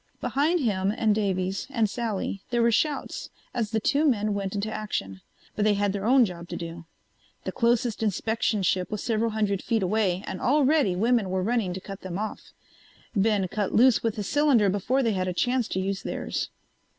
Behind 0.19 0.59
him 0.61 0.89
and 0.89 1.13
Davies 1.13 1.67
and 1.69 1.87
Sally 1.87 2.41
there 2.49 2.63
were 2.63 2.71
shouts 2.71 3.29
as 3.53 3.69
the 3.69 3.79
two 3.79 4.03
men 4.03 4.33
went 4.33 4.55
into 4.55 4.71
action. 4.73 5.21
But 5.55 5.63
they 5.63 5.75
had 5.75 5.93
their 5.93 6.07
own 6.07 6.25
job 6.25 6.49
to 6.49 6.55
do. 6.57 6.85
The 7.43 7.51
closest 7.51 8.01
inspection 8.01 8.63
ship 8.63 8.89
was 8.89 9.03
several 9.03 9.29
hundred 9.29 9.61
feet 9.61 9.83
away 9.83 10.23
and 10.25 10.41
already 10.41 10.95
women 10.95 11.29
were 11.29 11.43
running 11.43 11.71
to 11.75 11.79
cut 11.79 12.01
them 12.01 12.17
off. 12.17 12.51
Ben 13.15 13.47
cut 13.47 13.75
loose 13.75 14.01
with 14.01 14.15
his 14.15 14.27
cylinder 14.27 14.69
before 14.71 15.03
they 15.03 15.13
had 15.13 15.27
a 15.27 15.33
chance 15.33 15.67
to 15.67 15.79
use 15.79 16.01
theirs. 16.01 16.49